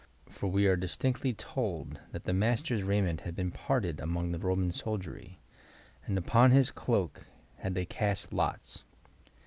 —for 0.29 0.47
we 0.49 0.65
are 0.65 0.75
distinctly 0.75 1.31
told 1.31 1.99
that 2.11 2.23
the 2.23 2.33
Master's 2.33 2.81
raiment 2.81 3.21
had 3.21 3.35
been 3.35 3.51
parted 3.51 3.99
among 3.99 4.31
the 4.31 4.39
Roman 4.39 4.71
soldiery 4.71 5.37
"and 6.07 6.17
upon 6.17 6.49
his 6.49 6.71
cloak 6.71 7.27
had 7.57 7.75
they 7.75 7.85
cast 7.85 8.33
lots." 8.33 8.83